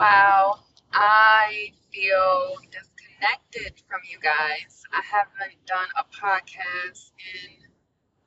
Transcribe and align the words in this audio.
Wow, 0.00 0.64
I 0.92 1.74
feel 1.92 2.56
disconnected 2.72 3.82
from 3.86 4.00
you 4.10 4.18
guys. 4.18 4.82
I 4.92 5.02
haven't 5.02 5.64
done 5.66 5.88
a 5.96 6.04
podcast 6.04 7.12
in 7.18 7.68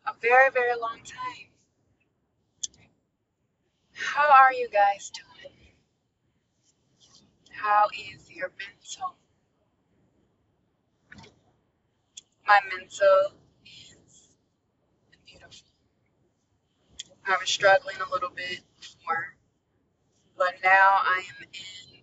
a 0.06 0.14
very, 0.22 0.52
very 0.52 0.76
long 0.80 1.00
time. 1.04 1.50
How 3.94 4.30
are 4.30 4.54
you 4.54 4.70
guys 4.70 5.10
doing? 5.10 5.74
How 7.52 7.88
is 7.98 8.30
your 8.30 8.52
mental? 8.60 9.16
My 12.48 12.60
mental 12.70 13.34
is 13.66 14.28
beautiful. 15.26 15.68
I 17.26 17.38
was 17.38 17.50
struggling 17.50 17.98
a 18.02 18.10
little 18.12 18.30
bit 18.30 18.62
before, 18.80 19.36
now 20.64 20.98
I 21.04 21.24
am 21.30 21.48
in 21.54 22.02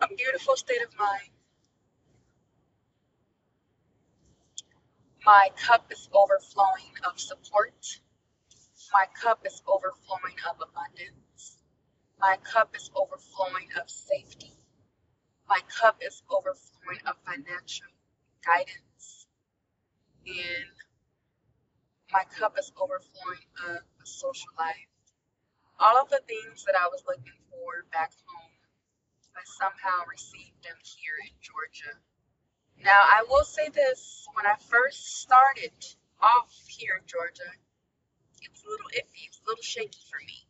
a 0.00 0.08
beautiful 0.16 0.56
state 0.56 0.82
of 0.82 0.98
mind. 0.98 1.30
My 5.24 5.50
cup 5.56 5.86
is 5.92 6.08
overflowing 6.12 6.94
of 7.08 7.20
support. 7.20 8.00
My 8.92 9.06
cup 9.22 9.46
is 9.46 9.62
overflowing 9.66 10.36
of 10.50 10.56
abundance. 10.60 11.58
My 12.20 12.36
cup 12.42 12.76
is 12.76 12.90
overflowing 12.94 13.68
of 13.80 13.90
safety. 13.90 14.52
My 15.48 15.60
cup 15.80 15.98
is 16.02 16.22
overflowing 16.30 17.00
of 17.06 17.16
financial 17.26 17.88
guidance. 18.44 19.26
And 20.26 20.70
my 22.12 22.24
cup 22.38 22.58
is 22.58 22.72
overflowing 22.76 23.46
of 23.70 23.78
a 24.02 24.06
social 24.06 24.50
life. 24.58 24.91
All 25.82 25.98
of 25.98 26.10
the 26.10 26.22
things 26.30 26.62
that 26.64 26.78
I 26.78 26.86
was 26.94 27.02
looking 27.08 27.34
for 27.50 27.82
back 27.90 28.12
home, 28.30 28.54
I 29.34 29.42
somehow 29.58 30.06
received 30.06 30.62
them 30.62 30.78
here 30.78 31.18
in 31.26 31.34
Georgia. 31.42 31.98
Now, 32.86 33.02
I 33.02 33.26
will 33.28 33.42
say 33.42 33.68
this 33.68 34.24
when 34.34 34.46
I 34.46 34.54
first 34.70 35.18
started 35.18 35.74
off 36.22 36.54
here 36.68 37.02
in 37.02 37.06
Georgia, 37.10 37.50
it 38.42 38.50
was 38.54 38.62
a 38.62 38.70
little 38.70 38.94
iffy, 38.94 39.26
it 39.26 39.34
was 39.34 39.42
a 39.42 39.48
little 39.50 39.66
shaky 39.66 39.98
for 40.06 40.22
me. 40.22 40.46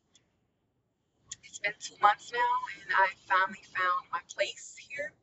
It's 1.44 1.60
been 1.60 1.80
two 1.80 1.96
months 2.02 2.30
now, 2.30 2.52
and 2.84 2.92
I 2.92 3.08
finally 3.24 3.64
found 3.72 4.12
my 4.12 4.20
place 4.36 4.76
here. 4.90 5.14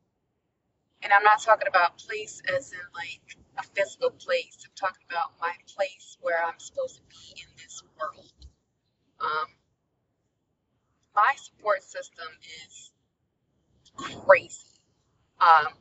And 1.03 1.13
I'm 1.13 1.23
not 1.23 1.41
talking 1.41 1.67
about 1.67 1.99
place 1.99 2.41
as 2.49 2.73
in 2.73 2.85
like 2.97 3.37
a 3.59 3.63
physical 3.77 4.09
place, 4.09 4.57
I'm 4.65 4.73
talking 4.73 5.05
about 5.07 5.37
my 5.39 5.53
place 5.69 6.17
where 6.21 6.41
I'm 6.43 6.57
supposed 6.57 6.97
to 6.97 7.05
be 7.13 7.41
in 7.45 7.49
this 7.61 7.83
world. 7.93 8.33
Um, 9.21 9.58
my 11.19 11.35
support 11.35 11.83
system 11.83 12.27
is 12.63 12.91
crazy. 13.95 14.67
Um, 15.41 15.73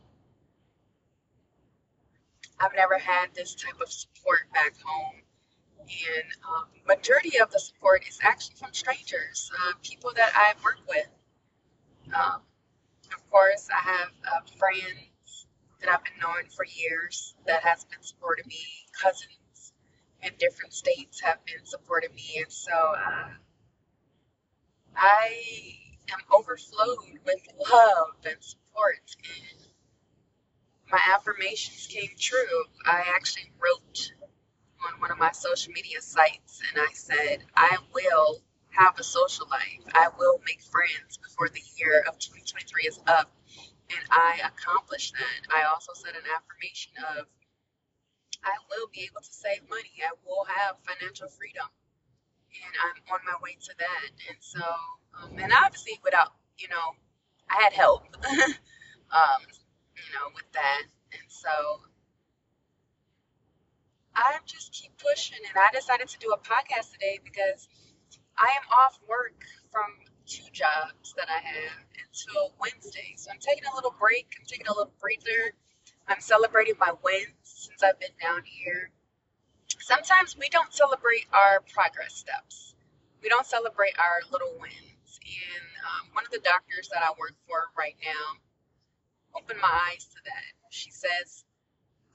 I've 2.61 2.75
never 2.75 2.99
had 2.99 3.29
this 3.35 3.55
type 3.55 3.81
of 3.81 3.91
support 3.91 4.41
back 4.53 4.75
home. 4.85 5.23
And 5.81 6.29
um, 6.47 6.65
majority 6.87 7.39
of 7.39 7.51
the 7.51 7.61
support 7.61 8.03
is 8.09 8.19
actually 8.23 8.57
from 8.57 8.75
strangers, 8.75 9.51
uh, 9.55 9.73
people 9.83 10.13
that 10.17 10.33
I've 10.37 10.63
worked 10.63 10.87
with. 10.89 11.07
Um, 12.15 12.43
of 13.15 13.31
course, 13.31 13.69
I 13.73 13.81
have 13.89 14.11
uh, 14.27 14.41
friends 14.59 15.47
that 15.81 15.89
I've 15.89 16.03
been 16.03 16.19
knowing 16.21 16.47
for 16.55 16.67
years 16.67 17.35
that 17.47 17.63
has 17.63 17.85
been 17.85 18.03
supporting 18.03 18.47
me. 18.49 18.61
Cousins 19.01 19.73
in 20.23 20.33
different 20.39 20.75
states 20.75 21.21
have 21.21 21.39
been 21.47 21.65
supporting 21.65 22.15
me, 22.15 22.43
and 22.43 22.53
so 22.53 22.73
uh, 22.73 23.29
I 24.99 25.77
am 26.13 26.19
overflowed 26.33 26.99
with 27.25 27.47
love 27.71 28.17
and 28.25 28.37
support. 28.41 29.17
And 29.25 29.69
my 30.91 31.01
affirmations 31.15 31.87
came 31.87 32.11
true. 32.19 32.65
I 32.85 33.05
actually 33.15 33.53
wrote 33.63 34.13
on 34.87 35.01
one 35.01 35.11
of 35.11 35.19
my 35.19 35.31
social 35.33 35.73
media 35.73 36.01
sites 36.01 36.61
and 36.69 36.83
I 36.83 36.93
said, 36.93 37.45
I 37.57 37.79
will 37.95 38.43
have 38.71 38.99
a 38.99 39.05
social 39.05 39.47
life. 39.51 39.87
I 39.95 40.09
will 40.19 40.41
make 40.47 40.63
friends 40.63 41.19
before 41.19 41.49
the 41.49 41.63
year 41.77 42.01
of 42.09 42.19
2023 42.19 42.83
is 42.89 43.01
up. 43.07 43.31
And 43.91 44.05
I 44.11 44.41
accomplished 44.45 45.15
that. 45.15 45.55
I 45.55 45.65
also 45.65 45.93
said 45.95 46.15
an 46.15 46.29
affirmation 46.37 46.93
of, 47.19 47.27
I 48.45 48.55
will 48.71 48.89
be 48.93 49.09
able 49.11 49.23
to 49.23 49.33
save 49.33 49.69
money. 49.71 49.91
I 50.03 50.13
will 50.27 50.45
have 50.45 50.77
financial 50.85 51.29
freedom. 51.29 51.67
And 52.49 52.75
I'm 52.83 52.97
on 53.15 53.21
my 53.25 53.37
way 53.43 53.57
to 53.61 53.73
that. 53.79 54.11
And 54.29 54.39
so, 54.41 54.63
um, 55.23 55.31
and 55.39 55.53
obviously 55.53 56.01
without, 56.05 56.33
you 56.59 56.69
know, 56.69 56.97
I 57.51 57.63
had 57.63 57.73
help. 57.73 58.05
um, 59.13 59.41
you 59.97 60.11
know, 60.15 60.31
with 60.35 60.51
that. 60.53 60.83
And 61.13 61.29
so 61.29 61.83
I 64.15 64.39
just 64.47 64.73
keep 64.73 64.93
pushing. 64.99 65.39
And 65.49 65.57
I 65.57 65.75
decided 65.75 66.09
to 66.09 66.19
do 66.19 66.33
a 66.33 66.39
podcast 66.39 66.93
today 66.93 67.21
because 67.23 67.69
I 68.37 68.51
am 68.57 68.67
off 68.71 68.99
work 69.09 69.45
from 69.71 69.87
two 70.27 70.45
jobs 70.53 71.15
that 71.17 71.29
I 71.29 71.41
have 71.41 71.85
until 71.97 72.55
Wednesday. 72.61 73.15
So 73.17 73.31
I'm 73.31 73.41
taking 73.41 73.65
a 73.71 73.75
little 73.75 73.95
break. 73.99 74.35
I'm 74.39 74.47
taking 74.47 74.67
a 74.67 74.73
little 74.73 74.93
breather. 75.01 75.55
I'm 76.07 76.21
celebrating 76.21 76.75
my 76.79 76.93
wins 77.03 77.35
since 77.43 77.83
I've 77.83 77.99
been 78.01 78.17
down 78.21 78.43
here. 78.45 78.91
Sometimes 79.89 80.37
we 80.37 80.51
don't 80.51 80.69
celebrate 80.69 81.25
our 81.33 81.65
progress 81.73 82.13
steps. 82.13 82.75
We 83.23 83.31
don't 83.31 83.47
celebrate 83.47 83.97
our 83.99 84.21
little 84.31 84.53
wins. 84.61 85.09
And 85.25 85.65
um, 85.81 86.13
one 86.13 86.27
of 86.27 86.31
the 86.31 86.45
doctors 86.45 86.91
that 86.93 87.01
I 87.01 87.17
work 87.19 87.33
for 87.49 87.73
right 87.73 87.97
now 88.05 88.37
opened 89.33 89.61
my 89.63 89.81
eyes 89.89 90.05
to 90.13 90.21
that. 90.27 90.53
She 90.69 90.91
says, 90.91 91.43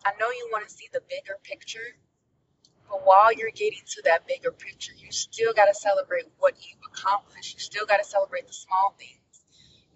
I 0.06 0.12
know 0.20 0.30
you 0.30 0.50
want 0.52 0.70
to 0.70 0.72
see 0.72 0.86
the 0.94 1.02
bigger 1.10 1.42
picture, 1.42 1.98
but 2.88 3.02
while 3.08 3.34
you're 3.34 3.50
getting 3.50 3.82
to 3.98 4.04
that 4.06 4.28
bigger 4.28 4.52
picture, 4.52 4.94
you 4.96 5.12
still 5.12 5.52
got 5.52 5.66
to 5.66 5.74
celebrate 5.74 6.30
what 6.38 6.54
you've 6.62 6.86
accomplished. 6.94 7.56
You 7.56 7.60
still 7.60 7.88
got 7.88 7.98
to 7.98 8.06
celebrate 8.06 8.46
the 8.46 8.54
small 8.54 8.94
things. 9.02 9.34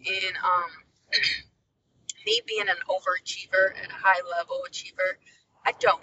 And 0.02 0.36
um, 0.42 0.72
me 2.26 2.42
being 2.48 2.74
an 2.74 2.82
overachiever 2.90 3.70
and 3.78 3.92
a 3.92 4.02
high 4.02 4.26
level 4.26 4.66
achiever, 4.66 5.22
I 5.64 5.74
don't 5.80 6.02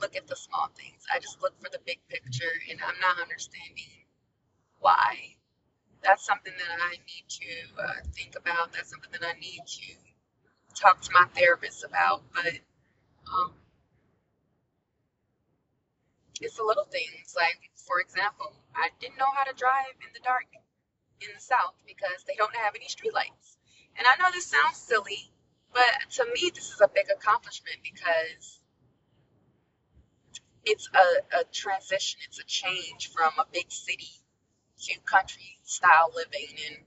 look 0.00 0.16
at 0.16 0.26
the 0.26 0.36
small 0.36 0.70
things. 0.76 1.04
I 1.14 1.18
just 1.18 1.40
look 1.42 1.54
for 1.60 1.70
the 1.70 1.80
big 1.86 2.00
picture, 2.08 2.52
and 2.70 2.80
I'm 2.82 2.98
not 3.00 3.20
understanding 3.20 4.06
why. 4.80 5.36
That's 6.02 6.24
something 6.24 6.52
that 6.56 6.78
I 6.80 6.92
need 6.92 7.26
to 7.28 7.82
uh, 7.82 8.00
think 8.14 8.36
about. 8.36 8.72
That's 8.72 8.90
something 8.90 9.10
that 9.12 9.24
I 9.26 9.38
need 9.38 9.60
to 9.66 9.94
talk 10.74 11.00
to 11.02 11.10
my 11.12 11.26
therapist 11.34 11.84
about, 11.84 12.22
but 12.34 12.54
um, 13.26 13.52
it's 16.40 16.56
the 16.56 16.64
little 16.64 16.86
things. 16.86 17.34
Like, 17.36 17.58
for 17.74 18.00
example, 18.00 18.54
I 18.76 18.90
didn't 19.00 19.18
know 19.18 19.30
how 19.34 19.44
to 19.44 19.54
drive 19.54 19.96
in 20.02 20.10
the 20.14 20.20
dark 20.24 20.46
in 21.20 21.28
the 21.34 21.40
South 21.40 21.74
because 21.86 22.24
they 22.26 22.34
don't 22.36 22.54
have 22.54 22.74
any 22.74 22.86
streetlights. 22.86 23.58
And 23.98 24.06
I 24.06 24.14
know 24.22 24.30
this 24.32 24.46
sounds 24.46 24.76
silly, 24.76 25.30
but 25.74 26.10
to 26.14 26.24
me, 26.34 26.50
this 26.54 26.70
is 26.70 26.80
a 26.80 26.88
big 26.88 27.06
accomplishment 27.10 27.78
because 27.82 28.60
it's 30.68 30.88
a, 30.94 31.38
a 31.40 31.44
transition, 31.52 32.20
it's 32.28 32.38
a 32.40 32.44
change 32.44 33.10
from 33.12 33.32
a 33.38 33.44
big 33.52 33.70
city 33.72 34.10
to 34.80 35.00
country 35.06 35.58
style 35.64 36.12
living. 36.14 36.54
And 36.68 36.78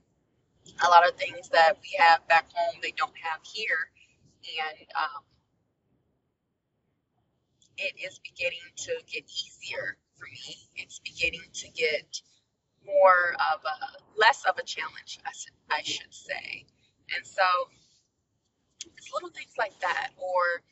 a 0.84 0.88
lot 0.88 1.06
of 1.08 1.16
things 1.16 1.48
that 1.50 1.74
we 1.82 1.96
have 1.98 2.26
back 2.28 2.46
home 2.54 2.80
they 2.82 2.92
don't 2.96 3.16
have 3.22 3.40
here 3.44 3.90
and 4.62 4.78
um, 4.96 5.22
it 7.78 7.94
is 8.04 8.20
beginning 8.20 8.66
to 8.76 8.92
get 9.10 9.24
easier 9.24 9.96
for 10.16 10.26
me 10.26 10.56
it's 10.76 11.00
beginning 11.00 11.42
to 11.52 11.68
get 11.70 12.20
more 12.86 13.34
of 13.52 13.60
a 13.64 14.18
less 14.18 14.44
of 14.48 14.58
a 14.58 14.62
challenge 14.62 15.18
I 15.26 15.32
should, 15.32 15.54
I 15.70 15.82
should 15.82 16.14
say 16.14 16.66
and 17.16 17.26
so 17.26 17.44
it's 18.96 19.12
little 19.12 19.30
things 19.30 19.54
like 19.58 19.78
that 19.80 20.10
or 20.16 20.62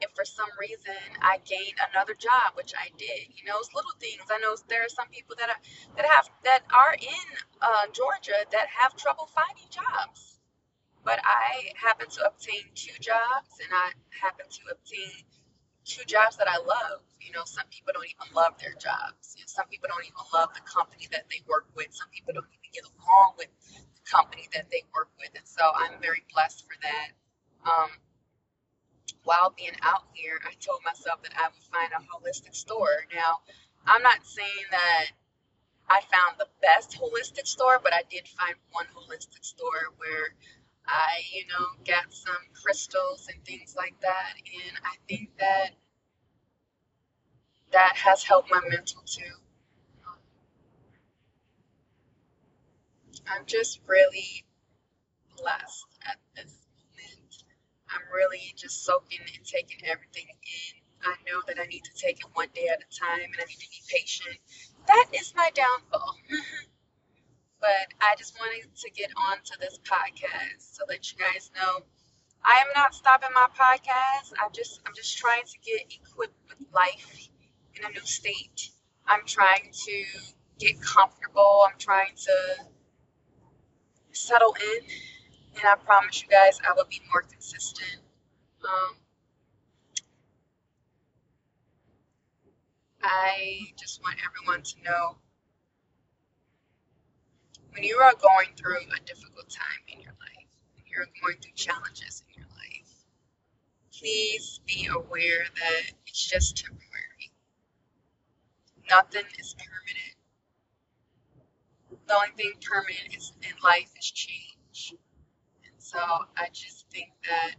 if 0.00 0.10
for 0.14 0.24
some 0.24 0.48
reason 0.60 0.96
I 1.22 1.38
gained 1.44 1.78
another 1.92 2.14
job, 2.14 2.54
which 2.54 2.72
I 2.76 2.90
did, 2.98 3.32
you 3.32 3.44
know, 3.46 3.58
it's 3.58 3.72
little 3.74 3.94
things. 4.00 4.24
I 4.30 4.38
know 4.38 4.56
there 4.68 4.84
are 4.84 4.92
some 4.92 5.08
people 5.08 5.36
that 5.38 5.48
are 5.48 5.60
that 5.96 6.06
have 6.06 6.28
that 6.44 6.62
are 6.72 6.94
in 6.94 7.26
uh, 7.62 7.86
Georgia 7.92 8.44
that 8.52 8.68
have 8.68 8.96
trouble 8.96 9.28
finding 9.32 9.68
jobs, 9.70 10.40
but 11.04 11.20
I 11.24 11.72
happen 11.76 12.08
to 12.10 12.26
obtain 12.26 12.64
two 12.74 12.96
jobs, 13.00 13.60
and 13.62 13.70
I 13.72 13.92
happen 14.10 14.46
to 14.48 14.62
obtain 14.72 15.24
two 15.84 16.04
jobs 16.06 16.36
that 16.36 16.48
I 16.48 16.58
love. 16.58 17.02
You 17.20 17.32
know, 17.32 17.44
some 17.44 17.66
people 17.70 17.92
don't 17.94 18.06
even 18.06 18.34
love 18.34 18.58
their 18.60 18.74
jobs. 18.76 19.34
You 19.36 19.42
know, 19.44 19.50
some 19.50 19.66
people 19.68 19.88
don't 19.90 20.04
even 20.04 20.24
love 20.34 20.52
the 20.54 20.64
company 20.66 21.08
that 21.12 21.26
they 21.30 21.40
work 21.48 21.66
with. 21.76 21.88
Some 21.92 22.08
people 22.12 22.34
don't 22.34 22.48
even 22.52 22.70
get 22.72 22.84
along 22.84 23.38
with 23.38 23.50
the 23.96 24.04
company 24.04 24.48
that 24.54 24.68
they 24.70 24.84
work 24.94 25.10
with, 25.18 25.32
and 25.36 25.46
so 25.46 25.64
I'm 25.74 26.00
very 26.00 26.24
blessed 26.32 26.64
for 26.68 26.76
that. 26.84 27.08
Um, 27.66 27.90
while 29.26 29.52
being 29.58 29.74
out 29.82 30.04
here, 30.14 30.38
I 30.46 30.54
told 30.60 30.80
myself 30.84 31.22
that 31.24 31.34
I 31.36 31.48
would 31.50 31.66
find 31.74 31.92
a 31.92 32.00
holistic 32.06 32.54
store. 32.54 33.04
Now, 33.14 33.40
I'm 33.84 34.02
not 34.02 34.24
saying 34.24 34.66
that 34.70 35.06
I 35.90 36.00
found 36.00 36.38
the 36.38 36.48
best 36.62 36.98
holistic 36.98 37.46
store, 37.46 37.80
but 37.82 37.92
I 37.92 38.02
did 38.08 38.28
find 38.28 38.54
one 38.70 38.86
holistic 38.94 39.44
store 39.44 39.92
where 39.98 40.34
I, 40.86 41.22
you 41.32 41.44
know, 41.48 41.66
got 41.86 42.12
some 42.14 42.36
crystals 42.62 43.28
and 43.32 43.44
things 43.44 43.74
like 43.76 44.00
that. 44.00 44.34
And 44.38 44.78
I 44.84 44.94
think 45.08 45.30
that 45.40 45.70
that 47.72 47.96
has 47.96 48.22
helped 48.22 48.50
my 48.50 48.60
mental 48.70 49.02
too. 49.04 49.34
I'm 53.28 53.46
just 53.46 53.80
really 53.88 54.46
blessed 55.36 55.86
at 56.06 56.18
this. 56.36 56.55
I'm 57.96 58.06
really 58.12 58.52
just 58.56 58.84
soaking 58.84 59.24
and 59.24 59.44
taking 59.44 59.80
everything 59.88 60.28
in. 60.28 60.74
I 61.02 61.16
know 61.24 61.40
that 61.48 61.58
I 61.58 61.66
need 61.66 61.84
to 61.84 61.94
take 61.96 62.20
it 62.20 62.26
one 62.34 62.48
day 62.54 62.68
at 62.68 62.84
a 62.84 62.88
time 62.92 63.24
and 63.24 63.40
I 63.40 63.44
need 63.48 63.60
to 63.60 63.70
be 63.70 63.82
patient. 63.88 64.36
That 64.86 65.06
is 65.12 65.32
my 65.34 65.50
downfall. 65.54 66.16
but 67.60 67.88
I 68.00 68.14
just 68.18 68.36
wanted 68.38 68.68
to 68.76 68.90
get 68.90 69.10
on 69.16 69.38
to 69.44 69.54
this 69.60 69.78
podcast 69.80 70.76
to 70.76 70.84
let 70.88 71.10
you 71.10 71.18
guys 71.18 71.50
know 71.56 71.82
I 72.46 72.58
am 72.60 72.68
not 72.76 72.94
stopping 72.94 73.30
my 73.34 73.48
podcast. 73.58 74.32
I 74.38 74.48
just 74.52 74.80
I'm 74.86 74.94
just 74.94 75.18
trying 75.18 75.42
to 75.42 75.58
get 75.64 75.92
equipped 75.92 76.38
with 76.48 76.68
life 76.72 77.28
in 77.74 77.84
a 77.84 77.90
new 77.90 78.06
state. 78.06 78.70
I'm 79.04 79.26
trying 79.26 79.72
to 79.72 80.04
get 80.58 80.80
comfortable. 80.80 81.66
I'm 81.68 81.78
trying 81.78 82.14
to 82.14 82.64
settle 84.12 84.54
in, 84.54 84.86
and 85.58 85.66
I 85.66 85.74
promise 85.76 86.22
you 86.22 86.28
guys 86.28 86.58
I 86.68 86.72
will 86.74 86.86
be 86.88 87.00
more 87.12 87.22
consistent. 87.22 88.00
Um, 88.64 88.96
I 93.02 93.72
just 93.78 94.02
want 94.02 94.16
everyone 94.24 94.62
to 94.62 94.74
know 94.82 95.16
when 97.72 97.84
you 97.84 97.96
are 97.98 98.14
going 98.14 98.48
through 98.56 98.78
a 98.96 99.00
difficult 99.04 99.48
time 99.48 99.82
in 99.88 100.00
your 100.00 100.12
life, 100.12 100.48
when 100.74 100.84
you're 100.90 101.06
going 101.22 101.36
through 101.40 101.52
challenges 101.54 102.22
in 102.28 102.42
your 102.42 102.50
life, 102.50 102.92
please 103.98 104.60
be 104.66 104.88
aware 104.92 105.44
that 105.54 105.92
it's 106.06 106.26
just 106.28 106.56
temporary. 106.56 107.32
Nothing 108.90 109.24
is 109.38 109.54
permanent. 109.54 110.16
The 112.06 112.14
only 112.14 112.30
thing 112.36 112.52
permanent 112.62 113.16
is 113.16 113.32
in 113.42 113.54
life 113.62 113.90
is 113.98 114.10
change. 114.10 114.45
So 115.86 115.98
I 116.02 116.50
just 116.52 116.90
think 116.90 117.14
that 117.30 117.54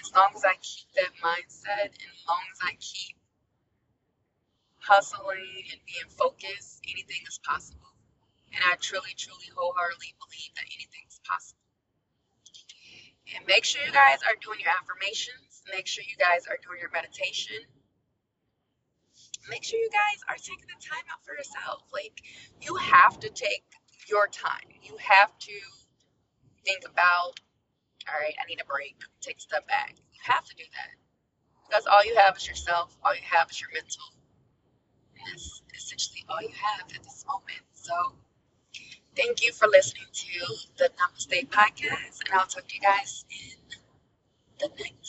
as 0.00 0.08
long 0.16 0.32
as 0.34 0.44
I 0.44 0.56
keep 0.62 0.88
that 0.96 1.12
mindset 1.20 1.92
and 1.92 2.08
as 2.08 2.24
long 2.26 2.40
as 2.52 2.58
I 2.64 2.72
keep 2.80 3.16
hustling 4.80 5.64
and 5.72 5.80
being 5.84 6.08
focused, 6.08 6.80
anything 6.88 7.20
is 7.28 7.38
possible. 7.44 7.92
And 8.54 8.64
I 8.64 8.76
truly, 8.80 9.12
truly, 9.16 9.52
wholeheartedly 9.54 10.14
believe 10.16 10.52
that 10.56 10.64
anything 10.72 11.04
is 11.08 11.20
possible. 11.28 11.60
And 13.36 13.44
make 13.46 13.64
sure 13.64 13.84
you 13.84 13.92
guys 13.92 14.24
are 14.24 14.36
doing 14.40 14.60
your 14.60 14.72
affirmations. 14.72 15.60
Make 15.68 15.86
sure 15.86 16.04
you 16.08 16.16
guys 16.16 16.48
are 16.48 16.56
doing 16.64 16.80
your 16.80 16.90
meditation 16.92 17.60
make 19.48 19.64
sure 19.64 19.78
you 19.78 19.90
guys 19.90 20.20
are 20.28 20.36
taking 20.36 20.66
the 20.68 20.80
time 20.80 21.04
out 21.12 21.24
for 21.24 21.34
yourself. 21.36 21.82
Like, 21.92 22.22
you 22.60 22.74
have 22.76 23.20
to 23.20 23.30
take 23.30 23.64
your 24.08 24.26
time. 24.28 24.68
You 24.82 24.96
have 24.98 25.36
to 25.38 25.52
think 26.64 26.84
about, 26.86 27.40
all 28.08 28.18
right, 28.20 28.34
I 28.40 28.46
need 28.48 28.60
a 28.60 28.64
break, 28.64 28.96
take 29.20 29.38
a 29.38 29.40
step 29.40 29.66
back. 29.68 29.94
You 30.12 30.20
have 30.32 30.44
to 30.46 30.56
do 30.56 30.64
that. 30.72 30.90
Because 31.68 31.86
all 31.86 32.04
you 32.04 32.16
have 32.16 32.36
is 32.36 32.46
yourself, 32.46 32.96
all 33.04 33.14
you 33.14 33.22
have 33.24 33.50
is 33.50 33.60
your 33.60 33.70
mental. 33.72 34.04
And 35.18 35.32
that's 35.32 35.62
essentially 35.74 36.24
all 36.28 36.42
you 36.42 36.50
have 36.54 36.86
at 36.94 37.02
this 37.02 37.24
moment. 37.26 37.62
So, 37.74 37.94
thank 39.16 39.42
you 39.44 39.52
for 39.52 39.68
listening 39.68 40.06
to 40.12 40.56
the 40.78 40.90
Namaste 40.98 41.48
podcast, 41.48 42.20
and 42.24 42.34
I'll 42.34 42.46
talk 42.46 42.66
to 42.68 42.74
you 42.74 42.80
guys 42.82 43.24
in 43.30 43.58
the 44.58 44.68
next 44.82 45.03